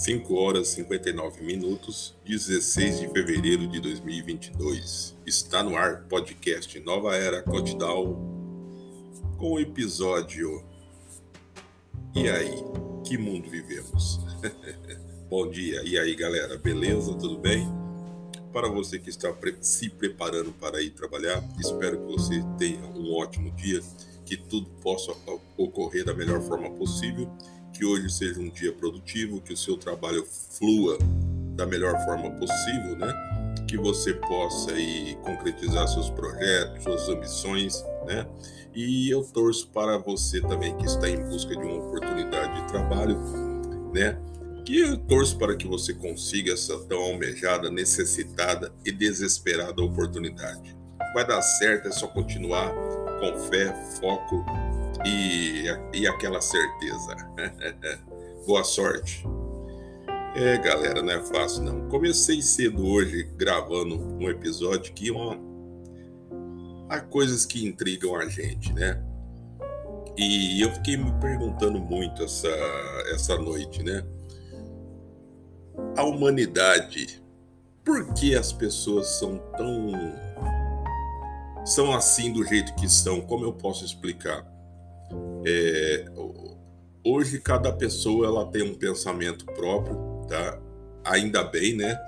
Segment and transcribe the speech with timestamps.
[0.00, 5.14] 5 horas e 59 minutos, 16 de fevereiro de 2022.
[5.26, 8.14] Está no ar podcast Nova Era Countdown
[9.36, 10.64] com o episódio
[12.14, 12.54] E aí,
[13.04, 14.20] que mundo vivemos?
[15.28, 17.12] Bom dia, e aí galera, beleza?
[17.12, 17.68] Tudo bem?
[18.54, 19.30] Para você que está
[19.60, 23.82] se preparando para ir trabalhar, espero que você tenha um ótimo dia,
[24.24, 25.12] que tudo possa
[25.58, 27.30] ocorrer da melhor forma possível
[27.72, 30.26] que hoje seja um dia produtivo, que o seu trabalho
[30.58, 30.98] flua
[31.54, 33.12] da melhor forma possível, né?
[33.68, 38.26] Que você possa aí concretizar seus projetos, suas ambições, né?
[38.74, 43.18] E eu torço para você também que está em busca de uma oportunidade de trabalho,
[43.92, 44.18] né?
[44.64, 50.76] Que eu torço para que você consiga essa tão almejada, necessitada e desesperada oportunidade.
[51.14, 52.72] Vai dar certo, é só continuar
[53.20, 54.44] com fé, foco
[55.04, 55.64] e,
[55.94, 57.16] e aquela certeza.
[58.46, 59.24] Boa sorte.
[60.34, 61.88] É, galera, não é fácil não.
[61.88, 65.36] Comecei cedo hoje gravando um episódio que uma...
[66.88, 69.02] há coisas que intrigam a gente, né?
[70.16, 72.48] E eu fiquei me perguntando muito essa,
[73.12, 74.04] essa noite, né?
[75.96, 77.22] A humanidade,
[77.84, 79.92] por que as pessoas são tão.
[81.64, 83.20] são assim do jeito que são?
[83.20, 84.46] Como eu posso explicar?
[85.44, 86.04] É,
[87.04, 89.96] hoje cada pessoa ela tem um pensamento próprio,
[90.28, 90.58] tá?
[91.04, 91.98] Ainda bem, né?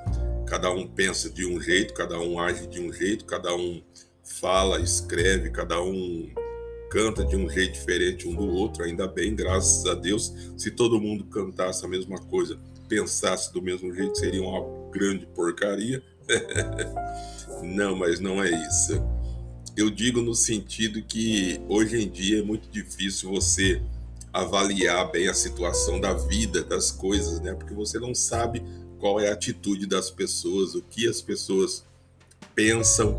[0.47, 3.83] Cada um pensa de um jeito, cada um age de um jeito, cada um
[4.23, 6.31] fala, escreve, cada um
[6.91, 8.85] canta de um jeito diferente um do outro.
[8.85, 10.33] Ainda bem, graças a Deus.
[10.59, 16.03] Se todo mundo cantasse a mesma coisa, pensasse do mesmo jeito, seria uma grande porcaria.
[17.63, 19.03] não, mas não é isso
[19.77, 23.83] eu digo no sentido que hoje em dia é muito difícil você
[24.33, 27.55] avaliar bem a situação da vida, das coisas, né?
[27.55, 28.63] Porque você não sabe
[28.99, 31.85] qual é a atitude das pessoas, o que as pessoas
[32.55, 33.17] pensam,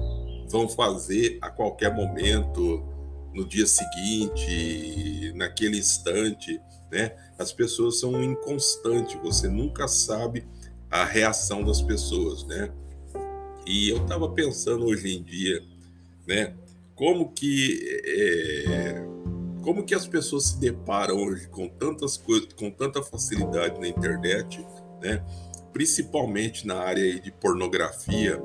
[0.49, 2.83] vão fazer a qualquer momento,
[3.33, 6.59] no dia seguinte, naquele instante,
[6.91, 7.15] né?
[7.37, 10.45] As pessoas são inconstantes, você nunca sabe
[10.89, 12.71] a reação das pessoas, né?
[13.65, 15.72] E eu estava pensando hoje em dia
[16.27, 16.53] né?
[16.95, 19.05] Como que é,
[19.63, 24.65] como que as pessoas se deparam hoje com tantas coisas, com tanta facilidade na internet,
[25.01, 25.23] né?
[25.71, 28.39] Principalmente na área de pornografia,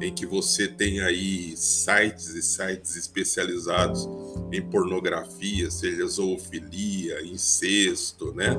[0.00, 4.08] em que você tem aí sites e sites especializados
[4.52, 8.56] em pornografia, seja zoofilia, incesto, né?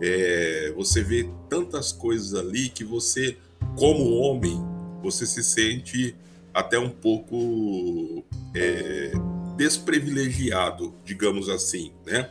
[0.00, 3.36] É, você vê tantas coisas ali que você,
[3.76, 4.60] como homem,
[5.02, 6.16] você se sente
[6.58, 8.24] até um pouco
[8.54, 9.12] é,
[9.56, 12.30] desprivilegiado, digamos assim, né?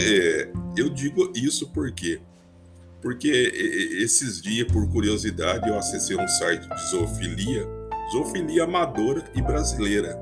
[0.00, 2.20] É, eu digo isso porque
[3.00, 3.28] porque
[3.98, 7.66] esses dias, por curiosidade, eu acessei um site de zoofilia,
[8.12, 10.16] zoofilia amadora e brasileira.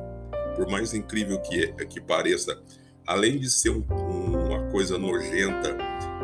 [0.55, 2.57] Por mais incrível que, é, que pareça,
[3.05, 5.77] além de ser um, uma coisa nojenta,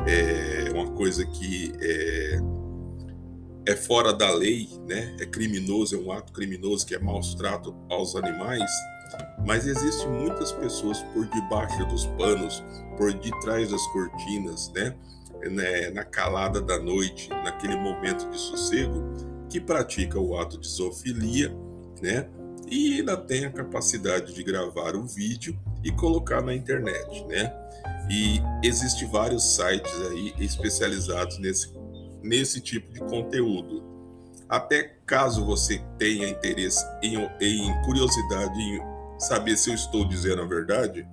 [0.06, 2.23] é uma coisa que é,
[3.66, 5.16] é fora da lei, né?
[5.20, 8.70] É criminoso, é um ato criminoso que é maus trato aos animais,
[9.46, 12.62] mas existem muitas pessoas por debaixo dos panos,
[12.96, 14.94] por detrás das cortinas, né?
[15.50, 15.90] né?
[15.90, 19.02] Na calada da noite, naquele momento de sossego,
[19.48, 21.54] que pratica o ato de zoofilia,
[22.02, 22.28] né?
[22.68, 27.52] E ainda tem a capacidade de gravar o vídeo e colocar na internet, né?
[28.10, 31.68] E existe vários sites aí especializados nesse
[32.24, 33.84] nesse tipo de conteúdo.
[34.48, 38.80] Até caso você tenha interesse em, em curiosidade em
[39.18, 41.06] saber se eu estou dizendo a verdade,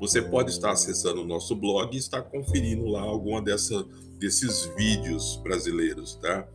[0.00, 3.84] você pode estar acessando o nosso blog e estar conferindo lá alguma dessa,
[4.18, 6.46] desses vídeos brasileiros, tá?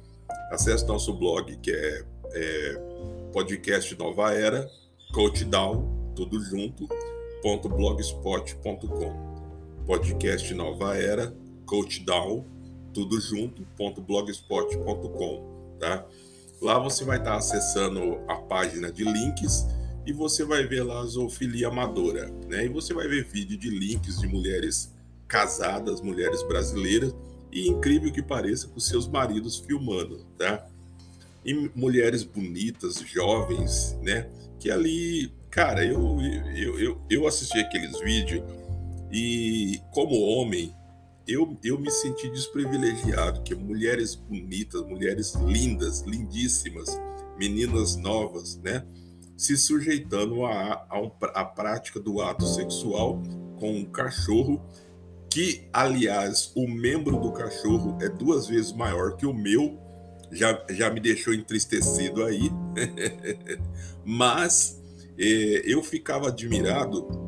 [0.52, 2.04] Acesse nosso blog que é,
[2.34, 2.82] é
[3.32, 4.70] podcast Nova Era,
[5.14, 6.88] Coachdown, tudo junto,
[7.70, 9.28] blogspot.com.
[9.86, 11.34] Podcast Nova Era,
[11.66, 12.57] Coachdown,
[12.98, 16.04] tudo junto.blogspot.com, tá?
[16.60, 19.68] Lá você vai estar acessando a página de links
[20.04, 22.66] e você vai ver lá a zoofilia amadora, né?
[22.66, 24.92] E você vai ver vídeo de links de mulheres
[25.28, 27.14] casadas, mulheres brasileiras
[27.52, 30.66] e incrível que pareça com seus maridos filmando, tá?
[31.46, 34.28] E mulheres bonitas, jovens, né?
[34.60, 36.20] Que ali, cara, eu
[36.56, 38.42] eu, eu, eu assisti aqueles vídeos
[39.12, 40.74] e como homem
[41.28, 47.00] eu, eu me senti desprivilegiado, que mulheres bonitas, mulheres lindas, lindíssimas,
[47.38, 48.86] meninas novas, né,
[49.36, 53.22] se sujeitando à a, a, a, prática do ato sexual
[53.60, 54.66] com um cachorro
[55.30, 59.78] que, aliás, o membro do cachorro é duas vezes maior que o meu,
[60.32, 62.50] já, já me deixou entristecido aí,
[64.04, 64.82] mas
[65.18, 67.27] é, eu ficava admirado,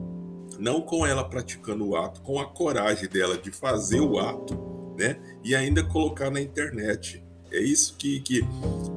[0.59, 5.17] não com ela praticando o ato, com a coragem dela de fazer o ato, né?
[5.43, 7.23] E ainda colocar na internet.
[7.51, 8.41] É isso que, que,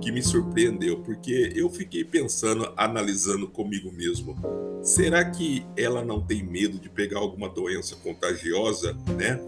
[0.00, 4.36] que me surpreendeu, porque eu fiquei pensando, analisando comigo mesmo.
[4.82, 9.40] Será que ela não tem medo de pegar alguma doença contagiosa, né?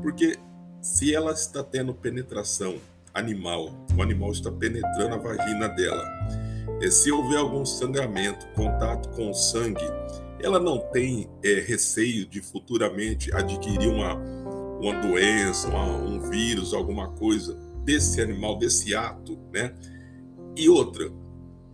[0.00, 0.38] Porque
[0.80, 2.76] se ela está tendo penetração
[3.12, 6.04] animal, o animal está penetrando a vagina dela,
[6.80, 9.84] e se houver algum sangramento, contato com o sangue,
[10.42, 14.14] ela não tem é, receio de futuramente adquirir uma,
[14.80, 17.54] uma doença, uma, um vírus, alguma coisa
[17.84, 19.74] desse animal, desse ato, né?
[20.56, 21.10] E outra,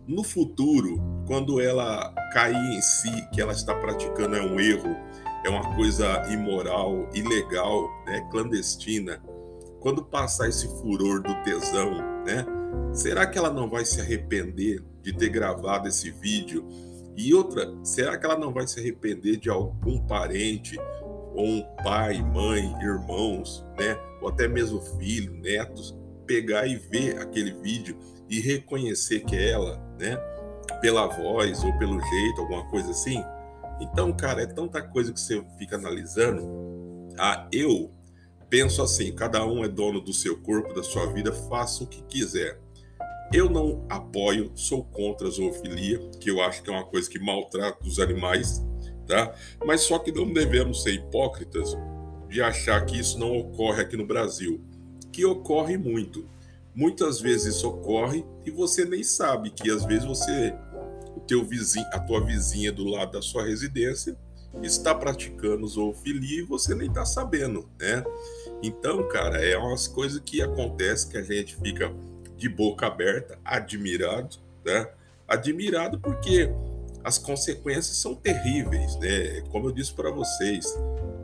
[0.07, 4.95] no futuro, quando ela cair em si, que ela está praticando é um erro,
[5.43, 9.21] é uma coisa imoral, ilegal, né, clandestina,
[9.79, 11.91] quando passar esse furor do tesão,
[12.25, 12.45] né?
[12.93, 16.67] Será que ela não vai se arrepender de ter gravado esse vídeo?
[17.19, 20.79] E outra, será que ela não vai se arrepender de algum parente
[21.35, 25.93] ou um pai, mãe, irmãos, né, ou até mesmo filho, netos,
[26.25, 27.97] pegar e ver aquele vídeo
[28.29, 30.15] e reconhecer que é ela, né,
[30.79, 33.21] pela voz ou pelo jeito, alguma coisa assim?
[33.81, 36.41] Então, cara, é tanta coisa que você fica analisando.
[37.17, 37.91] Ah, eu
[38.49, 42.01] penso assim: cada um é dono do seu corpo, da sua vida, faça o que
[42.03, 42.61] quiser.
[43.31, 47.19] Eu não apoio, sou contra a zoofilia, que eu acho que é uma coisa que
[47.19, 48.65] maltrata os animais,
[49.07, 49.33] tá?
[49.63, 51.77] Mas só que não devemos ser hipócritas
[52.27, 54.59] de achar que isso não ocorre aqui no Brasil,
[55.11, 56.27] que ocorre muito.
[56.73, 60.55] Muitas vezes isso ocorre e você nem sabe que às vezes você
[61.15, 64.17] o teu vizinho, a tua vizinha do lado da sua residência
[64.63, 68.03] está praticando zoofilia e você nem está sabendo, né?
[68.63, 71.93] Então, cara, é umas coisas que acontecem que a gente fica
[72.39, 74.89] de boca aberta, admirado, né?
[75.27, 76.49] Admirado porque
[77.03, 79.41] as consequências são terríveis, né?
[79.51, 80.65] Como eu disse para vocês,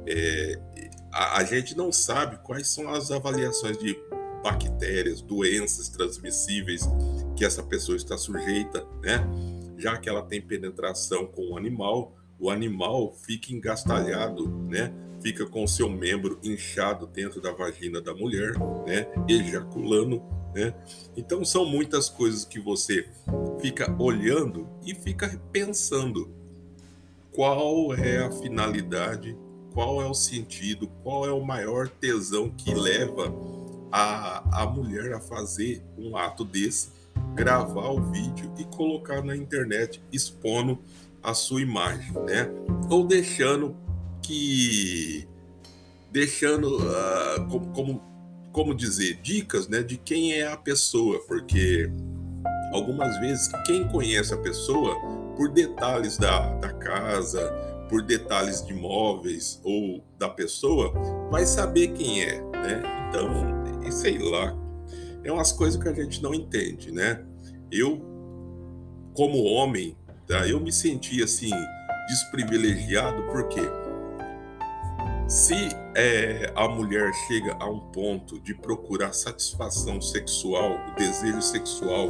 [0.07, 0.59] é,
[1.11, 3.97] a, a, gente não sabe quais são as avaliações de
[4.43, 6.87] bactérias, doenças transmissíveis
[7.35, 9.25] que essa pessoa está sujeita, né?
[9.77, 14.93] Já que ela tem penetração com o animal, o animal fica engastalhado, né?
[15.21, 18.53] Fica com o seu membro inchado dentro da vagina da mulher,
[18.85, 19.07] né?
[19.27, 20.21] Ejaculando
[20.55, 20.73] né?
[21.17, 23.07] Então são muitas coisas que você
[23.59, 26.29] fica olhando e fica pensando
[27.33, 29.37] qual é a finalidade,
[29.73, 33.33] qual é o sentido, qual é o maior tesão que leva
[33.91, 36.89] a, a mulher a fazer um ato desse,
[37.33, 40.79] gravar o vídeo e colocar na internet expondo
[41.21, 42.49] a sua imagem, né?
[42.89, 43.75] Ou deixando
[44.21, 45.27] que
[46.11, 48.14] deixando uh, como, como
[48.55, 51.91] como dizer, dicas né, de quem é a pessoa, porque
[52.71, 54.95] algumas vezes quem conhece a pessoa
[55.35, 57.51] por detalhes da, da casa,
[57.89, 60.93] por detalhes de móveis ou da pessoa,
[61.29, 62.81] vai saber quem é, né?
[63.09, 64.55] Então, sei lá,
[65.25, 67.25] é umas coisas que a gente não entende, né?
[67.69, 68.01] Eu,
[69.13, 71.51] como homem, tá, eu me senti assim
[72.07, 73.59] desprivilegiado porque
[75.27, 82.09] se é, a mulher chega a um ponto de procurar satisfação sexual, o desejo sexual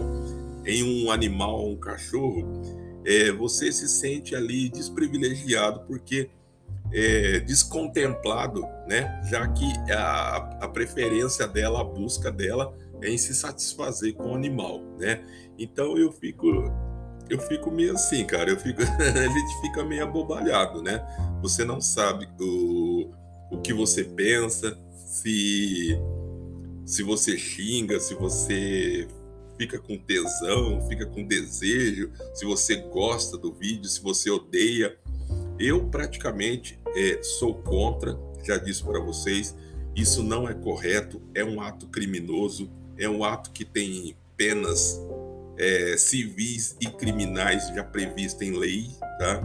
[0.65, 2.63] em um animal, um cachorro,
[3.05, 6.31] é, você se sente ali desprivilegiado porque
[6.91, 9.21] é, descontemplado, né?
[9.29, 14.35] Já que a, a preferência dela, a busca dela é em se satisfazer com o
[14.35, 15.23] animal, né?
[15.59, 16.47] Então eu fico
[17.29, 18.49] eu fico meio assim, cara.
[18.49, 21.03] Eu fico, a gente fica meio abobalhado, né?
[21.41, 23.11] Você não sabe o,
[23.55, 25.97] o que você pensa, se
[26.85, 29.07] se você xinga, se você
[29.57, 34.95] fica com tesão, fica com desejo, se você gosta do vídeo, se você odeia.
[35.57, 39.55] Eu praticamente é, sou contra, já disse para vocês,
[39.95, 45.01] isso não é correto, é um ato criminoso, é um ato que tem penas
[45.57, 49.41] é, civis e criminais já previstas em lei, tá?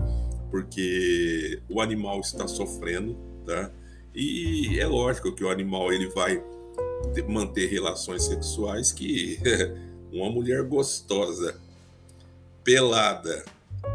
[0.50, 3.70] Porque o animal está sofrendo, tá?
[4.14, 6.42] E é lógico que o animal ele vai
[7.28, 9.38] manter relações sexuais que
[10.12, 11.56] uma mulher gostosa,
[12.64, 13.44] pelada,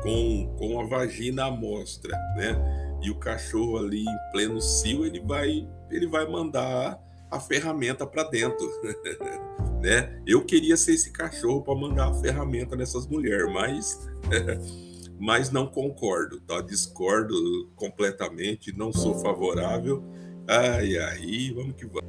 [0.02, 2.98] com, com a vagina à mostra, né?
[3.02, 8.24] E o cachorro ali em pleno cio, ele vai ele vai mandar a ferramenta para
[8.24, 8.68] dentro.
[9.82, 10.20] né?
[10.26, 14.10] Eu queria ser esse cachorro para mandar a ferramenta nessas mulheres, mas
[15.20, 16.62] mas não concordo, tá?
[16.62, 20.04] Discordo completamente, não sou favorável
[20.48, 22.06] Ai, ai, vamos que vamos.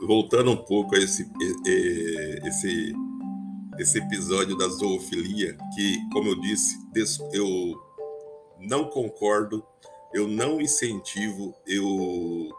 [0.00, 1.30] Voltando um pouco a esse,
[2.44, 2.94] esse,
[3.78, 6.78] esse episódio da zoofilia, que, como eu disse,
[7.34, 7.78] eu
[8.58, 9.62] não concordo,
[10.14, 12.50] eu não incentivo, eu,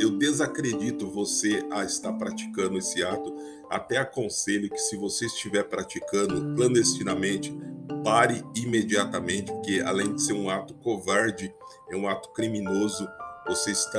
[0.00, 3.34] eu desacredito você a estar praticando esse ato.
[3.70, 7.54] Até aconselho que, se você estiver praticando clandestinamente,
[8.02, 11.54] pare imediatamente, porque além de ser um ato covarde,
[11.90, 13.06] é um ato criminoso
[13.48, 13.98] você está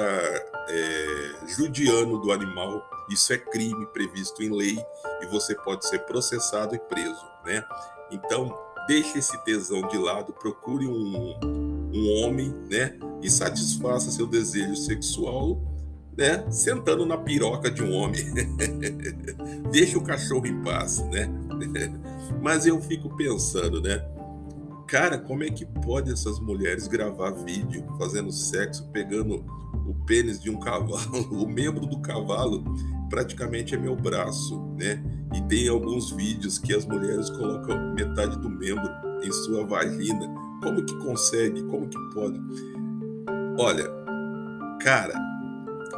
[0.69, 4.77] é, judiando do animal, isso é crime previsto em lei
[5.21, 7.65] e você pode ser processado e preso, né?
[8.11, 8.55] Então,
[8.87, 11.35] deixe esse tesão de lado, procure um,
[11.93, 12.93] um homem, né?
[13.21, 15.61] E satisfaça seu desejo sexual,
[16.17, 16.45] né?
[16.51, 18.23] Sentando na piroca de um homem.
[19.71, 21.29] Deixe o cachorro em paz, né?
[22.41, 24.03] Mas eu fico pensando, né?
[24.87, 29.45] Cara, como é que pode essas mulheres gravar vídeo fazendo sexo, pegando
[29.87, 30.99] o pênis de um cavalo,
[31.31, 32.63] o membro do cavalo
[33.09, 35.03] praticamente é meu braço, né?
[35.35, 38.89] E tem alguns vídeos que as mulheres colocam metade do membro
[39.23, 40.27] em sua vagina.
[40.61, 41.63] Como que consegue?
[41.63, 42.39] Como que pode?
[43.57, 43.89] Olha,
[44.81, 45.13] cara,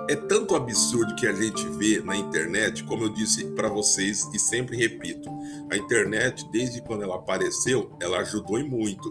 [0.09, 4.39] é tanto absurdo que a gente vê na internet, como eu disse para vocês e
[4.39, 5.29] sempre repito,
[5.71, 9.09] a internet, desde quando ela apareceu, ela ajudou e muito.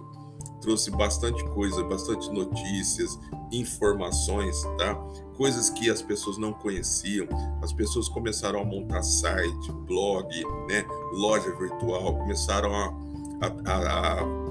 [0.60, 3.18] Trouxe bastante coisa, bastante notícias,
[3.50, 4.94] informações, tá?
[5.36, 7.26] Coisas que as pessoas não conheciam.
[7.62, 10.28] As pessoas começaram a montar site, blog,
[10.68, 10.84] né?
[11.12, 12.94] Loja virtual, começaram a,
[13.40, 14.49] a, a, a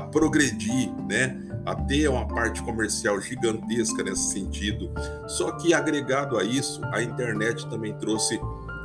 [0.00, 1.42] progredir, né?
[1.64, 4.90] a ter uma parte comercial gigantesca nesse sentido.
[5.28, 8.40] Só que agregado a isso, a internet também trouxe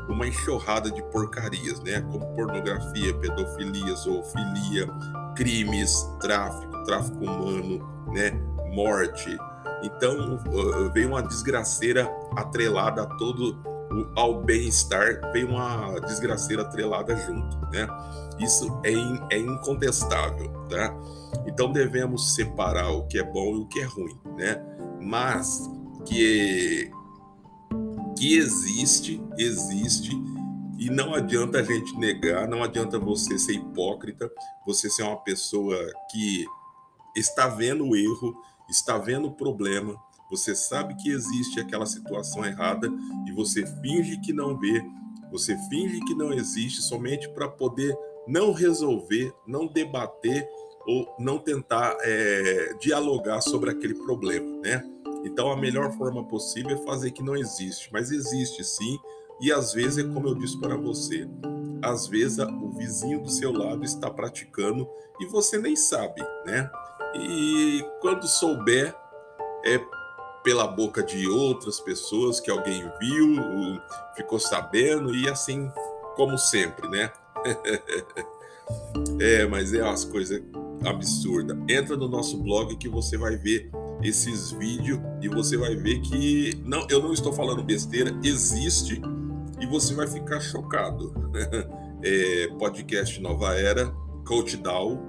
[0.07, 2.01] uma enxurrada de porcarias, né?
[2.01, 4.87] Como pornografia, pedofilia, zoofilia,
[5.35, 8.31] crimes, tráfico, tráfico humano, né?
[8.73, 9.37] Morte.
[9.83, 10.39] Então
[10.93, 13.57] veio uma desgraceira atrelada a todo
[14.15, 17.87] ao bem-estar, veio uma desgraceira atrelada junto, né?
[18.39, 20.95] Isso é, in, é incontestável, tá?
[21.47, 24.63] Então devemos separar o que é bom e o que é ruim, né?
[25.01, 25.69] Mas
[26.05, 26.91] que
[28.17, 30.11] que existe, existe
[30.79, 34.29] e não adianta a gente negar, não adianta você ser hipócrita,
[34.65, 35.77] você ser uma pessoa
[36.11, 36.45] que
[37.15, 38.35] está vendo o erro,
[38.69, 39.95] está vendo o problema,
[40.29, 42.89] você sabe que existe aquela situação errada
[43.25, 44.83] e você finge que não vê,
[45.31, 47.95] você finge que não existe somente para poder
[48.27, 50.47] não resolver, não debater
[50.85, 54.83] ou não tentar é, dialogar sobre aquele problema, né?
[55.25, 58.97] Então a melhor forma possível é fazer que não existe, mas existe sim,
[59.41, 61.27] e às vezes é como eu disse para você,
[61.81, 64.87] às vezes o vizinho do seu lado está praticando
[65.19, 66.69] e você nem sabe, né?
[67.15, 68.95] E quando souber,
[69.65, 69.79] é
[70.43, 73.35] pela boca de outras pessoas que alguém viu,
[74.15, 75.69] ficou sabendo e assim
[76.15, 77.11] como sempre, né?
[79.19, 80.41] é, mas é umas coisas
[80.85, 81.57] absurdas.
[81.69, 83.69] Entra no nosso blog que você vai ver
[84.03, 89.01] esses vídeos e você vai ver que não, eu não estou falando besteira, existe
[89.59, 91.13] e você vai ficar chocado.
[92.03, 93.87] é, podcast Nova Era,
[94.25, 94.99] Coach Dow,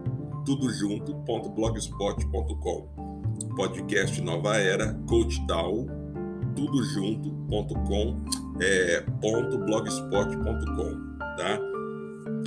[0.44, 3.08] tudo junto, blogspot.com
[3.58, 5.85] podcast Nova Era, Coach Dow,
[6.54, 8.25] tudo junto.com,
[8.61, 11.77] é, ponto blogspot.com, tá?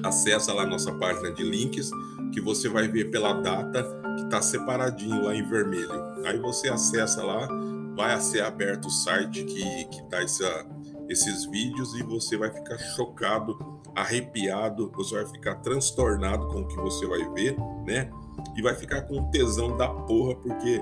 [0.03, 1.91] Acessa lá a nossa página de links,
[2.31, 3.83] que você vai ver pela data
[4.15, 5.91] que está separadinho lá em vermelho.
[6.25, 7.47] Aí você acessa lá,
[7.95, 10.65] vai ser aberto o site que, que tá essa,
[11.09, 16.75] esses vídeos e você vai ficar chocado, arrepiado, você vai ficar transtornado com o que
[16.77, 17.55] você vai ver,
[17.85, 18.09] né?
[18.55, 20.81] E vai ficar com tesão da porra, porque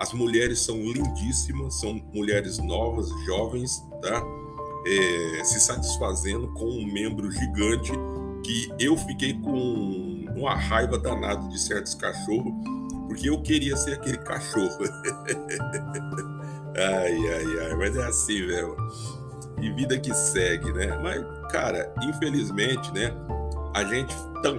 [0.00, 4.22] as mulheres são lindíssimas, são mulheres novas, jovens, tá?
[4.86, 7.92] É, se satisfazendo com um membro gigante
[8.44, 12.52] que eu fiquei com uma raiva danada de certos cachorros,
[13.08, 14.78] porque eu queria ser aquele cachorro.
[16.76, 18.76] ai, ai, ai, mas é assim, velho.
[19.60, 20.98] E vida que segue, né?
[21.02, 23.12] Mas, cara, infelizmente, né?
[23.74, 24.14] A gente,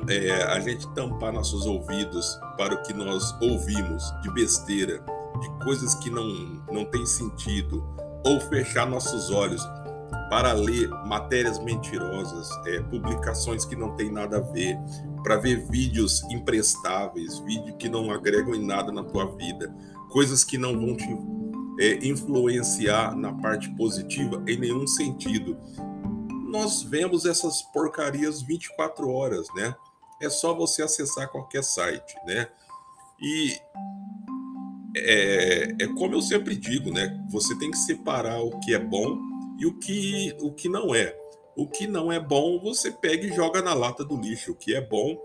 [0.10, 5.00] é, a gente tampar nossos ouvidos para o que nós ouvimos de besteira,
[5.40, 6.28] de coisas que não,
[6.72, 7.86] não têm sentido,
[8.26, 9.66] ou fechar nossos olhos
[10.30, 14.78] para ler matérias mentirosas, é, publicações que não têm nada a ver,
[15.24, 19.74] para ver vídeos imprestáveis, vídeos que não agregam em nada na tua vida,
[20.10, 21.08] coisas que não vão te
[21.80, 25.58] é, influenciar na parte positiva em nenhum sentido.
[26.48, 29.76] nós vemos essas porcarias 24 horas, né?
[30.22, 32.48] É só você acessar qualquer site, né?
[33.20, 33.58] E
[34.96, 37.22] é, é como eu sempre digo, né?
[37.30, 41.16] Você tem que separar o que é bom e o que, o que não é.
[41.56, 44.52] O que não é bom, você pega e joga na lata do lixo.
[44.52, 45.18] O que é bom,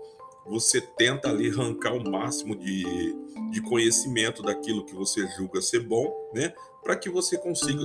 [0.45, 3.15] você tenta ali arrancar o máximo de,
[3.51, 6.53] de conhecimento daquilo que você julga ser bom, né?
[6.81, 7.83] Para que você consiga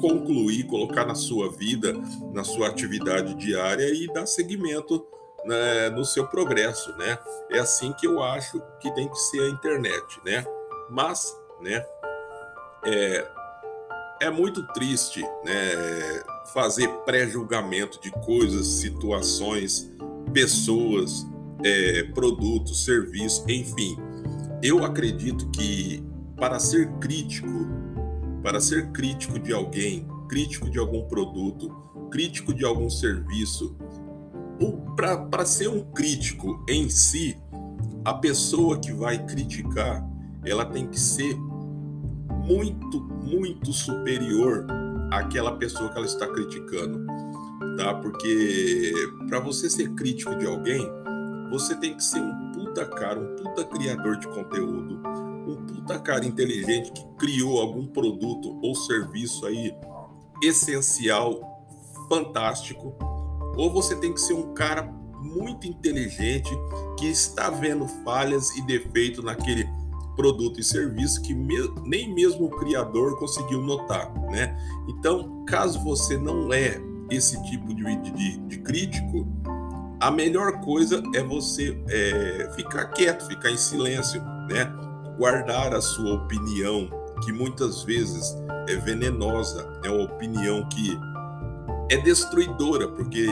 [0.00, 1.92] concluir, colocar na sua vida,
[2.32, 5.04] na sua atividade diária e dar seguimento
[5.44, 7.18] né, no seu progresso, né?
[7.50, 10.44] É assim que eu acho que tem que ser a internet, né?
[10.88, 11.84] Mas, né?
[12.84, 13.28] É,
[14.20, 16.22] é muito triste, né?
[16.52, 19.90] Fazer pré-julgamento de coisas, situações,
[20.32, 21.26] pessoas,
[21.64, 23.96] é, produtos, serviços, enfim.
[24.62, 26.02] Eu acredito que
[26.36, 27.66] para ser crítico,
[28.42, 31.70] para ser crítico de alguém, crítico de algum produto,
[32.10, 33.76] crítico de algum serviço,
[34.96, 37.36] para ser um crítico em si,
[38.04, 40.04] a pessoa que vai criticar,
[40.44, 41.36] ela tem que ser
[42.48, 44.66] muito, muito superior
[45.10, 47.06] àquela pessoa que ela está criticando,
[47.76, 47.94] tá?
[47.94, 48.92] Porque
[49.28, 50.88] para você ser crítico de alguém,
[51.50, 55.00] você tem que ser um puta cara, um puta criador de conteúdo,
[55.46, 59.74] um puta cara inteligente que criou algum produto ou serviço aí
[60.42, 61.40] essencial,
[62.08, 62.94] fantástico,
[63.56, 64.82] ou você tem que ser um cara
[65.20, 66.50] muito inteligente
[66.98, 69.68] que está vendo falhas e defeitos naquele
[70.18, 74.58] produto e serviço que me, nem mesmo o criador conseguiu notar, né?
[74.88, 79.28] Então, caso você não é esse tipo de, de, de crítico,
[80.00, 84.20] a melhor coisa é você é, ficar quieto, ficar em silêncio,
[84.50, 84.64] né?
[85.16, 86.90] Guardar a sua opinião,
[87.24, 88.36] que muitas vezes
[88.68, 90.98] é venenosa, é uma opinião que
[91.90, 93.26] é destruidora, porque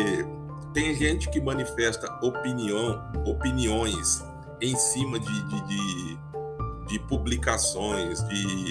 [0.72, 4.24] tem gente que manifesta opinião, opiniões
[4.60, 6.18] em cima de, de, de,
[6.86, 8.64] de publicações, de,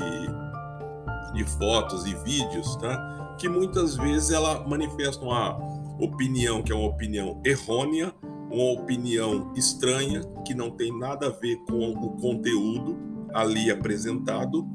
[1.33, 3.35] de fotos e vídeos, tá?
[3.37, 5.57] que muitas vezes ela manifesta uma
[5.99, 8.13] opinião que é uma opinião errônea,
[8.49, 12.97] uma opinião estranha, que não tem nada a ver com o conteúdo
[13.33, 14.65] ali apresentado,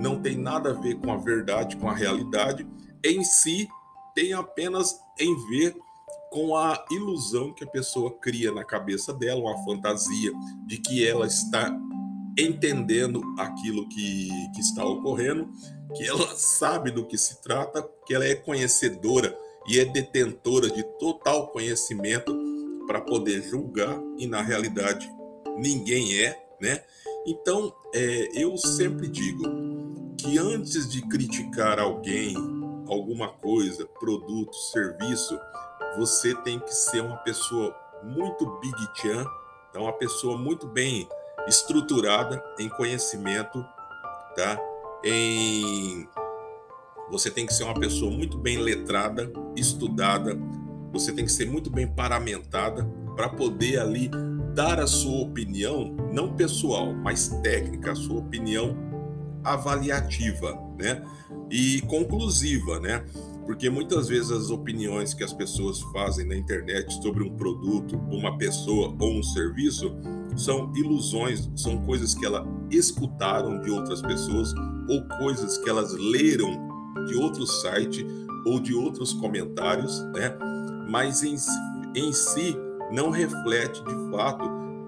[0.00, 2.66] não tem nada a ver com a verdade, com a realidade,
[3.04, 3.68] em si
[4.14, 5.76] tem apenas em ver
[6.30, 10.32] com a ilusão que a pessoa cria na cabeça dela, uma fantasia
[10.66, 11.70] de que ela está
[12.42, 15.48] entendendo aquilo que, que está ocorrendo,
[15.94, 20.82] que ela sabe do que se trata, que ela é conhecedora e é detentora de
[20.98, 22.36] total conhecimento
[22.86, 25.10] para poder julgar e na realidade
[25.58, 26.82] ninguém é, né?
[27.26, 29.44] Então é, eu sempre digo
[30.16, 32.34] que antes de criticar alguém,
[32.88, 35.38] alguma coisa, produto, serviço,
[35.96, 39.26] você tem que ser uma pessoa muito big chan,
[39.68, 41.06] então uma pessoa muito bem
[41.48, 43.64] estruturada em conhecimento,
[44.36, 44.58] tá?
[45.04, 46.06] Em
[47.10, 50.38] você tem que ser uma pessoa muito bem letrada, estudada,
[50.92, 52.84] você tem que ser muito bem paramentada
[53.16, 54.10] para poder ali
[54.54, 58.76] dar a sua opinião, não pessoal, mas técnica, a sua opinião
[59.42, 61.02] avaliativa, né?
[61.50, 63.04] E conclusiva, né?
[63.46, 68.36] Porque muitas vezes as opiniões que as pessoas fazem na internet sobre um produto, uma
[68.36, 69.96] pessoa ou um serviço
[70.36, 74.52] são ilusões, são coisas que elas escutaram de outras pessoas
[74.88, 76.68] ou coisas que elas leram
[77.06, 78.06] de outro site
[78.46, 80.36] ou de outros comentários, né?
[80.88, 81.36] mas em,
[81.94, 82.56] em si
[82.90, 84.44] não reflete de fato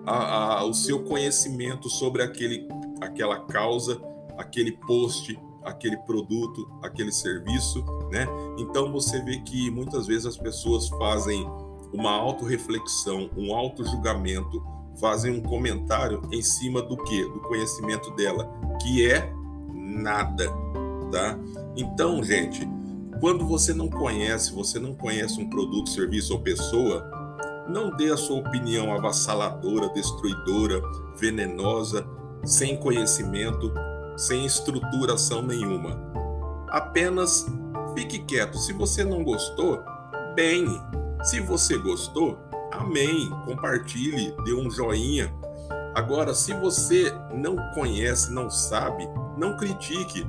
[0.07, 2.67] a, a, o seu conhecimento sobre aquele,
[3.01, 4.01] aquela causa,
[4.39, 8.27] aquele post, aquele produto, aquele serviço, né?
[8.59, 11.47] Então você vê que muitas vezes as pessoas fazem
[11.93, 14.65] uma autorreflexão, um auto-julgamento,
[15.01, 17.25] fazem um comentário em cima do que?
[17.25, 18.49] Do conhecimento dela,
[18.83, 19.33] que é
[19.73, 20.49] nada,
[21.11, 21.39] tá?
[21.77, 22.69] Então, gente,
[23.21, 27.11] quando você não conhece, você não conhece um produto, serviço ou pessoa,
[27.69, 30.81] não dê a sua opinião avassaladora, destruidora,
[31.17, 32.07] venenosa,
[32.45, 33.73] sem conhecimento,
[34.17, 36.01] sem estruturação nenhuma.
[36.69, 37.47] Apenas
[37.95, 38.59] fique quieto.
[38.59, 39.83] Se você não gostou,
[40.35, 40.67] bem.
[41.23, 42.39] Se você gostou,
[42.73, 43.31] amém.
[43.45, 45.33] Compartilhe, dê um joinha.
[45.95, 50.25] Agora, se você não conhece, não sabe, não critique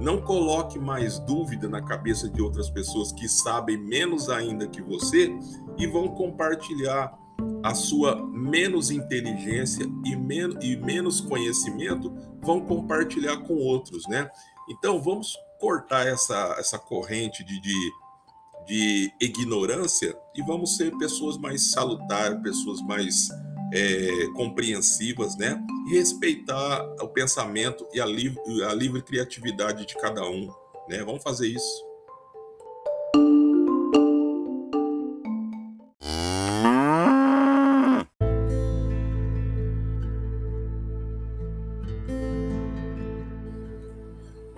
[0.00, 5.30] não coloque mais dúvida na cabeça de outras pessoas que sabem menos ainda que você
[5.76, 7.12] e vão compartilhar
[7.62, 14.30] a sua menos inteligência e, men e menos conhecimento, vão compartilhar com outros, né?
[14.68, 17.90] Então vamos cortar essa, essa corrente de, de,
[18.66, 23.28] de ignorância e vamos ser pessoas mais salutares, pessoas mais
[23.72, 25.60] é, compreensivas, né?
[25.88, 30.48] E respeitar o pensamento e a livre, a livre criatividade de cada um,
[30.88, 31.02] né?
[31.04, 31.90] Vamos fazer isso.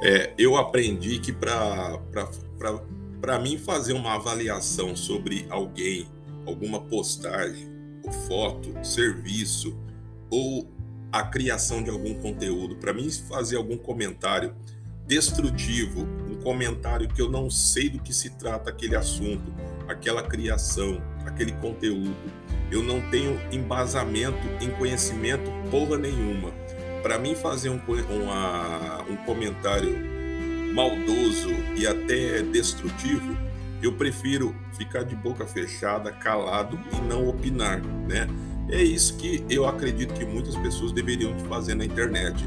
[0.04, 2.00] É, eu aprendi que para
[3.38, 6.08] mim fazer uma avaliação sobre alguém,
[6.46, 7.70] alguma postagem,
[8.26, 9.76] foto, serviço
[10.30, 10.68] ou
[11.12, 14.54] a criação de algum conteúdo, para mim fazer algum comentário
[15.06, 19.52] destrutivo, um comentário que eu não sei do que se trata aquele assunto,
[19.86, 22.16] aquela criação, aquele conteúdo,
[22.70, 26.50] eu não tenho embasamento em conhecimento porra nenhuma.
[27.02, 30.11] Para mim fazer um, uma, um comentário
[30.72, 33.36] maldoso e até destrutivo,
[33.82, 38.28] eu prefiro ficar de boca fechada, calado e não opinar, né?
[38.68, 42.44] É isso que eu acredito que muitas pessoas deveriam fazer na internet,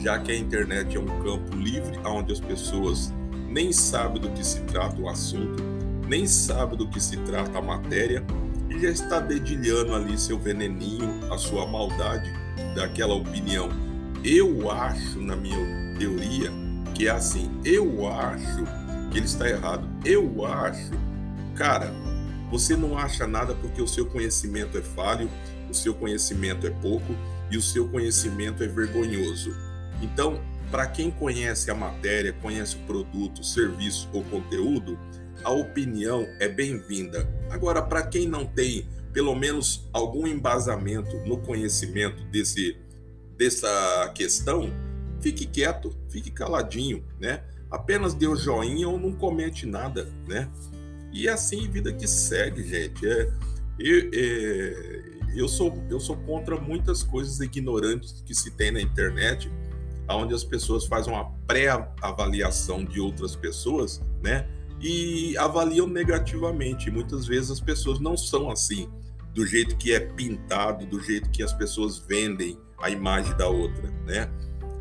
[0.00, 3.12] já que a internet é um campo livre onde as pessoas
[3.48, 5.62] nem sabem do que se trata o assunto,
[6.08, 8.24] nem sabem do que se trata a matéria
[8.68, 12.30] e já está dedilhando ali seu veneninho, a sua maldade
[12.74, 13.68] daquela opinião.
[14.24, 15.56] Eu acho, na minha
[15.98, 16.50] teoria,
[16.94, 17.50] que é assim.
[17.64, 18.64] Eu acho
[19.10, 19.88] que ele está errado.
[20.04, 20.90] Eu acho.
[21.54, 21.92] Cara,
[22.50, 25.28] você não acha nada porque o seu conhecimento é falho,
[25.68, 27.14] o seu conhecimento é pouco
[27.50, 29.54] e o seu conhecimento é vergonhoso.
[30.00, 34.98] Então, para quem conhece a matéria, conhece o produto, serviço ou conteúdo,
[35.42, 37.28] a opinião é bem-vinda.
[37.50, 42.76] Agora, para quem não tem pelo menos algum embasamento no conhecimento desse
[43.36, 44.72] dessa questão,
[45.24, 47.42] fique quieto, fique caladinho, né?
[47.70, 50.50] Apenas dê o joinha ou não comente nada, né?
[51.10, 53.06] E é assim vida que segue, gente.
[53.06, 53.32] É,
[53.78, 55.02] eu, é,
[55.34, 59.50] eu, sou, eu sou contra muitas coisas ignorantes que se tem na internet,
[60.10, 64.46] onde as pessoas fazem uma pré-avaliação de outras pessoas, né?
[64.78, 66.90] E avaliam negativamente.
[66.90, 68.90] Muitas vezes as pessoas não são assim,
[69.32, 73.90] do jeito que é pintado, do jeito que as pessoas vendem a imagem da outra,
[74.04, 74.30] né?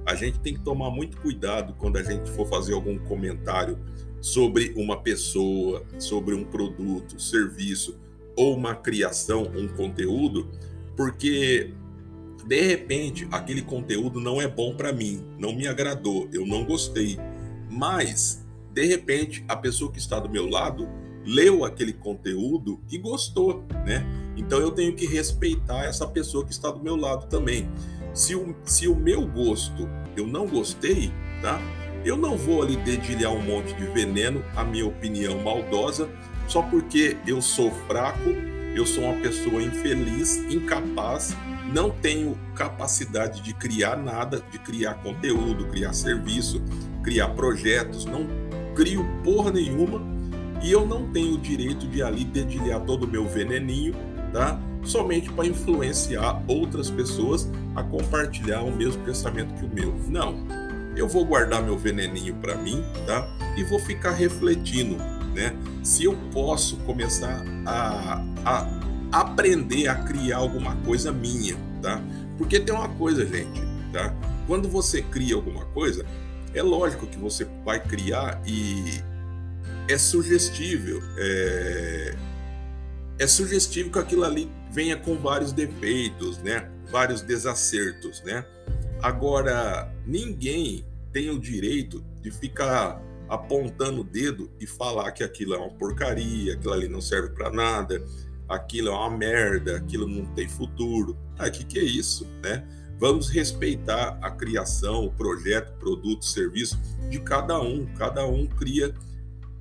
[0.05, 3.77] A gente tem que tomar muito cuidado quando a gente for fazer algum comentário
[4.21, 7.99] sobre uma pessoa, sobre um produto, serviço
[8.35, 10.49] ou uma criação, um conteúdo,
[10.95, 11.73] porque
[12.45, 17.17] de repente aquele conteúdo não é bom para mim, não me agradou, eu não gostei,
[17.69, 20.87] mas de repente a pessoa que está do meu lado
[21.25, 24.05] leu aquele conteúdo e gostou, né?
[24.35, 27.69] Então eu tenho que respeitar essa pessoa que está do meu lado também.
[28.13, 31.59] Se o, se o meu gosto eu não gostei, tá?
[32.05, 36.09] Eu não vou ali dedilhar um monte de veneno, a minha opinião maldosa,
[36.47, 38.29] só porque eu sou fraco,
[38.75, 41.35] eu sou uma pessoa infeliz, incapaz,
[41.73, 46.61] não tenho capacidade de criar nada, de criar conteúdo, criar serviço,
[47.01, 48.27] criar projetos, não
[48.75, 50.01] crio porra nenhuma
[50.61, 53.93] e eu não tenho o direito de ali dedilhar todo o meu veneninho,
[54.31, 54.59] tá?
[54.83, 59.93] Somente para influenciar outras pessoas a compartilhar o mesmo pensamento que o meu.
[60.07, 60.45] Não.
[60.95, 63.27] Eu vou guardar meu veneninho para mim, tá?
[63.57, 64.95] E vou ficar refletindo,
[65.33, 65.55] né?
[65.83, 72.01] Se eu posso começar a, a aprender a criar alguma coisa minha, tá?
[72.37, 74.13] Porque tem uma coisa, gente, tá?
[74.45, 76.05] Quando você cria alguma coisa,
[76.53, 79.01] é lógico que você vai criar e
[79.87, 81.01] é sugestível.
[81.17, 82.15] É,
[83.19, 86.69] é sugestivo que aquilo ali venha com vários defeitos, né?
[86.89, 88.45] Vários desacertos, né?
[89.01, 95.57] Agora, ninguém tem o direito de ficar apontando o dedo e falar que aquilo é
[95.57, 98.03] uma porcaria, aquilo ali não serve para nada,
[98.47, 101.17] aquilo é uma merda, aquilo não tem futuro.
[101.37, 102.65] Ah, que que é isso, né?
[102.99, 107.85] Vamos respeitar a criação, o projeto, produto, serviço de cada um.
[107.95, 108.93] Cada um cria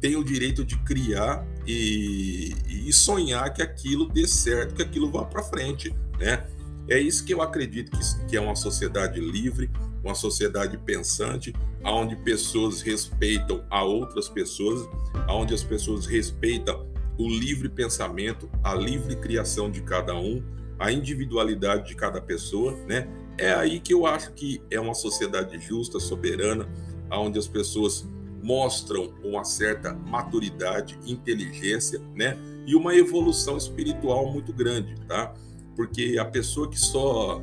[0.00, 5.24] tem o direito de criar e, e sonhar que aquilo dê certo, que aquilo vá
[5.24, 6.46] para frente, né?
[6.88, 9.70] É isso que eu acredito que, que é uma sociedade livre,
[10.02, 11.52] uma sociedade pensante,
[11.84, 14.88] onde pessoas respeitam a outras pessoas,
[15.28, 16.86] onde as pessoas respeitam
[17.18, 20.42] o livre pensamento, a livre criação de cada um,
[20.78, 23.08] a individualidade de cada pessoa, né?
[23.38, 26.68] É aí que eu acho que é uma sociedade justa, soberana,
[27.10, 28.06] onde as pessoas
[28.42, 32.36] mostram uma certa maturidade, inteligência, né?
[32.66, 35.32] E uma evolução espiritual muito grande, tá?
[35.74, 37.42] Porque a pessoa que só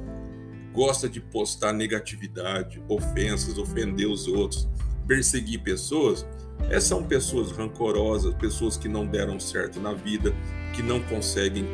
[0.73, 4.67] gosta de postar negatividade, ofensas, ofender os outros,
[5.07, 6.25] perseguir pessoas,
[6.69, 10.33] é, são pessoas rancorosas, pessoas que não deram certo na vida,
[10.73, 11.65] que não conseguem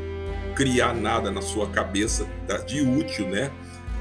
[0.56, 2.26] criar nada na sua cabeça
[2.66, 3.52] de útil, né?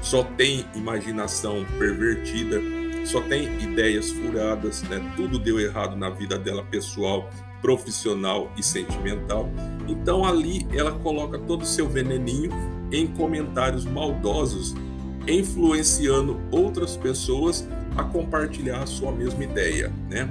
[0.01, 2.61] Só tem imaginação pervertida,
[3.05, 5.13] só tem ideias furadas, né?
[5.15, 7.29] Tudo deu errado na vida dela pessoal,
[7.65, 9.49] profissional e sentimental.
[9.87, 12.51] Então ali ela coloca todo o seu veneninho
[12.91, 14.75] em comentários maldosos,
[15.27, 20.29] influenciando outras pessoas a compartilhar a sua mesma ideia, né?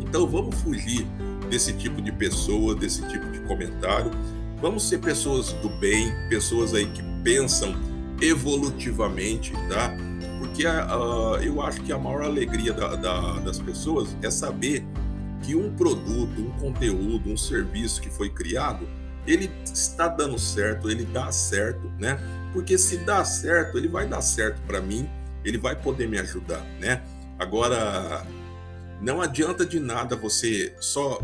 [0.00, 1.06] Então vamos fugir
[1.50, 4.10] desse tipo de pessoa, desse tipo de comentário.
[4.62, 7.74] Vamos ser pessoas do bem, pessoas aí que pensam
[8.22, 9.94] evolutivamente, tá?
[10.38, 14.82] Porque uh, eu acho que a maior alegria da, da, das pessoas é saber
[15.44, 18.88] que um produto, um conteúdo, um serviço que foi criado,
[19.26, 22.18] ele está dando certo, ele dá certo, né?
[22.52, 25.08] Porque se dá certo, ele vai dar certo para mim,
[25.44, 27.02] ele vai poder me ajudar, né?
[27.38, 28.26] Agora,
[29.00, 31.20] não adianta de nada você só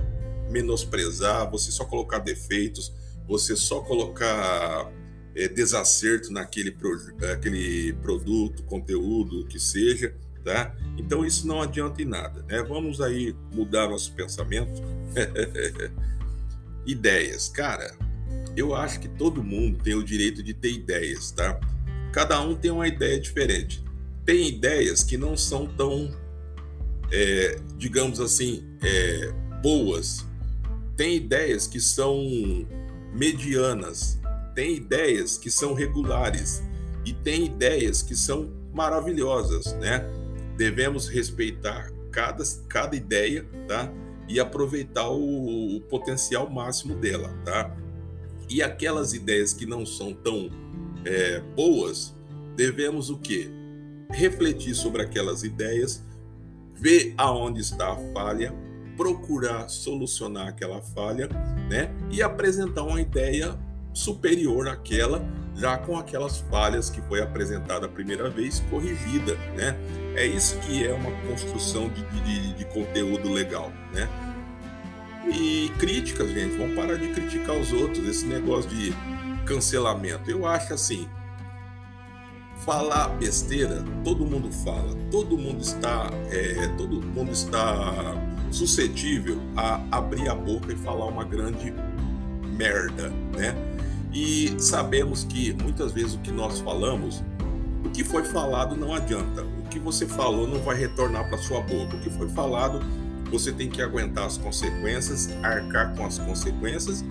[0.50, 2.92] menosprezar, você só colocar defeitos,
[3.26, 4.90] você só colocar
[5.34, 6.90] é, desacerto naquele pro,
[7.32, 10.74] aquele produto, conteúdo, que seja, tá?
[10.96, 12.62] Então isso não adianta em nada, né?
[12.62, 14.82] Vamos aí mudar nosso pensamento.
[16.86, 17.94] ideias, cara.
[18.56, 21.58] Eu acho que todo mundo tem o direito de ter ideias, tá?
[22.12, 23.84] Cada um tem uma ideia diferente.
[24.24, 26.10] Tem ideias que não são tão
[27.10, 30.24] é, digamos assim, é, boas,
[30.96, 32.16] tem ideias que são
[33.12, 34.18] medianas,
[34.54, 36.62] tem ideias que são regulares
[37.04, 40.08] e tem ideias que são maravilhosas, né?
[40.60, 43.90] Devemos respeitar cada, cada ideia, tá?
[44.28, 47.74] E aproveitar o, o potencial máximo dela, tá?
[48.46, 50.50] E aquelas ideias que não são tão
[51.02, 52.14] é, boas,
[52.54, 53.50] devemos o quê?
[54.10, 56.04] Refletir sobre aquelas ideias
[56.74, 58.52] ver aonde está a falha,
[58.98, 61.26] procurar solucionar aquela falha,
[61.70, 61.90] né?
[62.10, 63.58] E apresentar uma ideia
[63.94, 65.26] superior àquela,
[65.60, 69.76] já com aquelas falhas que foi apresentada a primeira vez, corrigida, né?
[70.16, 74.08] É isso que é uma construção de, de, de conteúdo legal, né?
[75.28, 78.94] E críticas, gente, vamos parar de criticar os outros, esse negócio de
[79.44, 80.30] cancelamento.
[80.30, 81.06] Eu acho assim,
[82.64, 88.16] falar besteira, todo mundo fala, todo mundo está, é, todo mundo está
[88.50, 91.72] suscetível a abrir a boca e falar uma grande
[92.56, 93.54] merda, né?
[94.12, 97.22] E sabemos que muitas vezes o que nós falamos,
[97.84, 99.42] o que foi falado não adianta.
[99.42, 101.96] O que você falou não vai retornar para sua boca.
[101.96, 102.80] O que foi falado,
[103.30, 107.04] você tem que aguentar as consequências, arcar com as consequências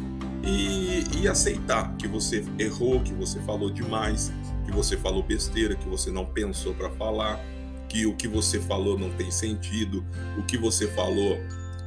[0.43, 4.31] e, e aceitar que você errou, que você falou demais,
[4.65, 7.39] que você falou besteira, que você não pensou para falar,
[7.87, 10.05] que o que você falou não tem sentido,
[10.37, 11.37] o que você falou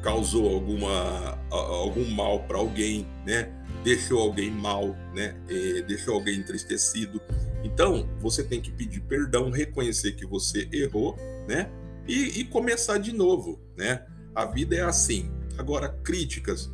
[0.02, 3.48] causou alguma algum mal para alguém, né?
[3.82, 5.36] Deixou alguém mal, né?
[5.48, 7.20] E deixou alguém entristecido.
[7.64, 11.16] Então você tem que pedir perdão, reconhecer que você errou,
[11.48, 11.70] né?
[12.06, 14.04] E, e começar de novo, né?
[14.34, 15.30] A vida é assim.
[15.58, 16.70] Agora críticas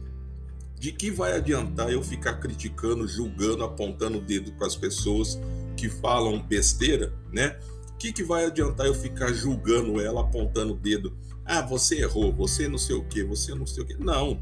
[0.79, 5.39] de que vai adiantar eu ficar criticando, julgando, apontando o dedo para as pessoas
[5.77, 7.59] que falam besteira, né?
[7.93, 11.17] O que, que vai adiantar eu ficar julgando ela, apontando o dedo?
[11.45, 13.95] Ah, você errou, você não sei o que, você não sei o que.
[13.95, 14.41] Não.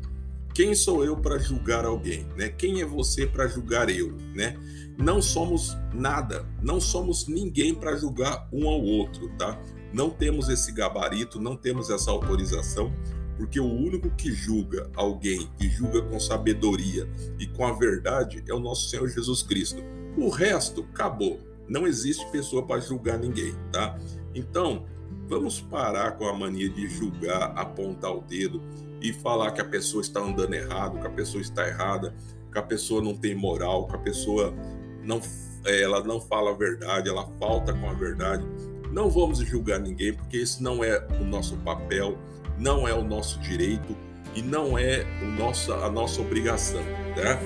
[0.57, 2.49] Quem sou eu para julgar alguém, né?
[2.49, 4.57] Quem é você para julgar eu, né?
[4.97, 9.61] Não somos nada, não somos ninguém para julgar um ao outro, tá?
[9.93, 12.91] Não temos esse gabarito, não temos essa autorização,
[13.37, 17.07] porque o único que julga alguém e julga com sabedoria
[17.39, 19.83] e com a verdade é o nosso Senhor Jesus Cristo.
[20.17, 21.39] O resto acabou.
[21.69, 23.99] Não existe pessoa para julgar ninguém, tá?
[24.35, 24.87] Então,
[25.29, 28.63] vamos parar com a mania de julgar, apontar o dedo
[29.01, 32.15] e falar que a pessoa está andando errado, que a pessoa está errada,
[32.53, 34.55] que a pessoa não tem moral, que a pessoa
[35.03, 35.21] não
[35.67, 38.45] é, ela não fala a verdade, ela falta com a verdade.
[38.93, 42.17] Não vamos julgar ninguém, porque esse não é o nosso papel,
[42.59, 43.97] não é o nosso direito
[44.35, 46.83] e não é o nosso, a nossa obrigação,
[47.15, 47.39] tá?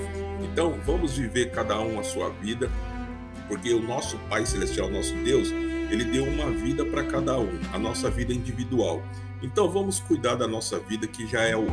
[0.43, 2.69] Então, vamos viver cada um a sua vida,
[3.47, 5.49] porque o nosso Pai Celestial, nosso Deus,
[5.91, 9.03] ele deu uma vida para cada um, a nossa vida individual.
[9.43, 11.67] Então, vamos cuidar da nossa vida, que já é, o,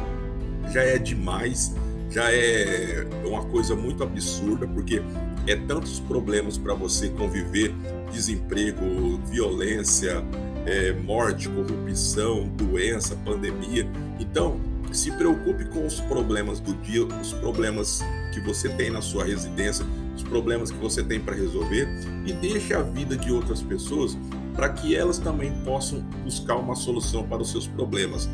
[0.73, 1.75] já é demais,
[2.11, 5.03] já é uma coisa muito absurda, porque
[5.47, 7.73] é tantos problemas para você conviver
[8.11, 10.23] desemprego, violência,
[10.67, 13.87] é, morte, corrupção, doença, pandemia.
[14.19, 14.61] Então,
[14.97, 18.01] se preocupe com os problemas do dia, os problemas
[18.33, 19.85] que você tem na sua residência,
[20.17, 21.89] os problemas que você tem para resolver
[22.27, 24.17] e deixe a vida de outras pessoas
[24.55, 28.29] para que elas também possam buscar uma solução para os seus problemas.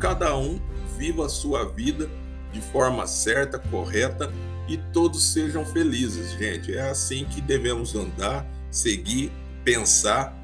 [0.00, 0.60] Cada um
[0.96, 2.10] viva a sua vida
[2.52, 4.32] de forma certa, correta
[4.68, 6.74] e todos sejam felizes, gente.
[6.74, 9.32] É assim que devemos andar, seguir,
[9.64, 10.36] pensar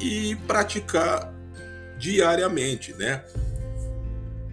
[0.00, 1.32] e praticar
[1.98, 3.24] diariamente, né?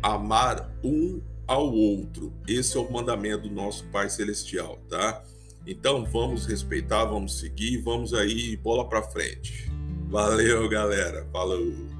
[0.03, 2.33] Amar um ao outro.
[2.47, 5.23] Esse é o mandamento do nosso Pai Celestial, tá?
[5.65, 9.71] Então vamos respeitar, vamos seguir, vamos aí, bola para frente.
[10.09, 11.25] Valeu, galera.
[11.31, 11.92] Falou.